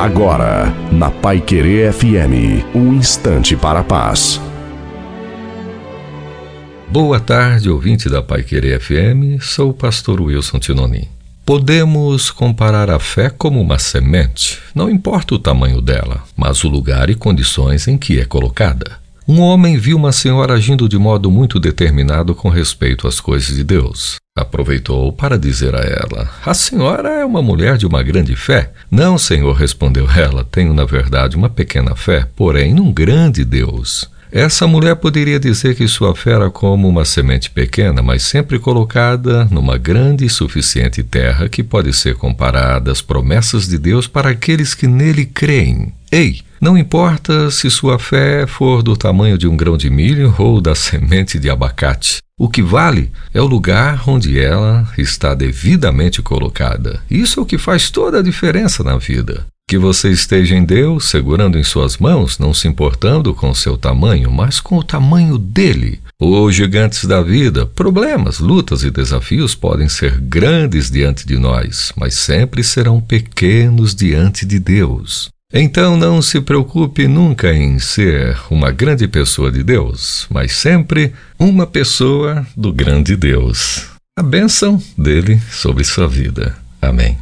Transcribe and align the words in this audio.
Agora, 0.00 0.74
na 0.90 1.10
Pai 1.10 1.42
Querer 1.42 1.92
FM, 1.92 2.64
um 2.74 2.94
instante 2.94 3.54
para 3.54 3.80
a 3.80 3.84
paz. 3.84 4.40
Boa 6.88 7.20
tarde, 7.20 7.68
ouvinte 7.68 8.08
da 8.08 8.22
Pai 8.22 8.42
Querer 8.42 8.80
FM. 8.80 9.42
Sou 9.42 9.68
o 9.68 9.74
pastor 9.74 10.22
Wilson 10.22 10.58
Tinoni. 10.58 11.06
Podemos 11.44 12.30
comparar 12.30 12.88
a 12.88 12.98
fé 12.98 13.28
como 13.28 13.60
uma 13.60 13.78
semente, 13.78 14.58
não 14.74 14.88
importa 14.88 15.34
o 15.34 15.38
tamanho 15.38 15.82
dela, 15.82 16.22
mas 16.34 16.64
o 16.64 16.70
lugar 16.70 17.10
e 17.10 17.14
condições 17.14 17.86
em 17.86 17.98
que 17.98 18.18
é 18.18 18.24
colocada. 18.24 18.99
Um 19.32 19.42
homem 19.42 19.76
viu 19.76 19.96
uma 19.96 20.10
senhora 20.10 20.54
agindo 20.54 20.88
de 20.88 20.98
modo 20.98 21.30
muito 21.30 21.60
determinado 21.60 22.34
com 22.34 22.48
respeito 22.48 23.06
às 23.06 23.20
coisas 23.20 23.54
de 23.54 23.62
Deus. 23.62 24.16
Aproveitou 24.36 25.12
para 25.12 25.38
dizer 25.38 25.72
a 25.72 25.82
ela: 25.82 26.28
A 26.44 26.52
senhora 26.52 27.10
é 27.10 27.24
uma 27.24 27.40
mulher 27.40 27.76
de 27.76 27.86
uma 27.86 28.02
grande 28.02 28.34
fé. 28.34 28.72
Não, 28.90 29.16
senhor, 29.16 29.52
respondeu 29.52 30.10
ela. 30.10 30.42
Tenho, 30.42 30.74
na 30.74 30.84
verdade, 30.84 31.36
uma 31.36 31.48
pequena 31.48 31.94
fé, 31.94 32.26
porém 32.34 32.74
num 32.74 32.92
grande 32.92 33.44
Deus. 33.44 34.10
Essa 34.32 34.66
mulher 34.66 34.94
poderia 34.94 35.40
dizer 35.40 35.74
que 35.74 35.88
sua 35.88 36.14
fé 36.14 36.32
era 36.32 36.50
como 36.50 36.88
uma 36.88 37.04
semente 37.04 37.50
pequena, 37.50 38.00
mas 38.00 38.22
sempre 38.22 38.60
colocada 38.60 39.44
numa 39.50 39.76
grande 39.76 40.24
e 40.24 40.30
suficiente 40.30 41.02
terra 41.02 41.48
que 41.48 41.64
pode 41.64 41.92
ser 41.92 42.14
comparada 42.14 42.92
às 42.92 43.02
promessas 43.02 43.66
de 43.66 43.76
Deus 43.76 44.06
para 44.06 44.30
aqueles 44.30 44.72
que 44.72 44.86
nele 44.86 45.26
creem. 45.26 45.92
Ei, 46.12 46.42
não 46.60 46.78
importa 46.78 47.50
se 47.50 47.70
sua 47.70 47.98
fé 47.98 48.46
for 48.46 48.82
do 48.82 48.96
tamanho 48.96 49.36
de 49.36 49.48
um 49.48 49.56
grão 49.56 49.76
de 49.76 49.90
milho 49.90 50.32
ou 50.38 50.60
da 50.60 50.74
semente 50.74 51.38
de 51.38 51.50
abacate. 51.50 52.18
O 52.38 52.48
que 52.48 52.62
vale 52.62 53.10
é 53.34 53.40
o 53.40 53.46
lugar 53.46 54.08
onde 54.08 54.38
ela 54.38 54.88
está 54.96 55.34
devidamente 55.34 56.22
colocada. 56.22 57.00
Isso 57.10 57.40
é 57.40 57.42
o 57.42 57.46
que 57.46 57.58
faz 57.58 57.90
toda 57.90 58.20
a 58.20 58.22
diferença 58.22 58.82
na 58.82 58.96
vida. 58.96 59.46
Que 59.70 59.78
você 59.78 60.10
esteja 60.10 60.56
em 60.56 60.64
Deus, 60.64 61.08
segurando 61.10 61.56
em 61.56 61.62
suas 61.62 61.96
mãos, 61.96 62.40
não 62.40 62.52
se 62.52 62.66
importando 62.66 63.32
com 63.32 63.50
o 63.50 63.54
seu 63.54 63.78
tamanho, 63.78 64.28
mas 64.28 64.58
com 64.58 64.76
o 64.76 64.82
tamanho 64.82 65.38
dele. 65.38 66.00
Os 66.20 66.56
gigantes 66.56 67.04
da 67.04 67.22
vida, 67.22 67.64
problemas, 67.66 68.40
lutas 68.40 68.82
e 68.82 68.90
desafios 68.90 69.54
podem 69.54 69.88
ser 69.88 70.18
grandes 70.18 70.90
diante 70.90 71.24
de 71.24 71.38
nós, 71.38 71.92
mas 71.96 72.14
sempre 72.14 72.64
serão 72.64 73.00
pequenos 73.00 73.94
diante 73.94 74.44
de 74.44 74.58
Deus. 74.58 75.28
Então 75.54 75.96
não 75.96 76.20
se 76.20 76.40
preocupe 76.40 77.06
nunca 77.06 77.54
em 77.54 77.78
ser 77.78 78.36
uma 78.50 78.72
grande 78.72 79.06
pessoa 79.06 79.52
de 79.52 79.62
Deus, 79.62 80.26
mas 80.28 80.50
sempre 80.50 81.12
uma 81.38 81.64
pessoa 81.64 82.44
do 82.56 82.72
grande 82.72 83.14
Deus. 83.14 83.86
A 84.18 84.22
bênção 84.24 84.82
dele 84.98 85.40
sobre 85.48 85.84
sua 85.84 86.08
vida. 86.08 86.56
Amém. 86.82 87.20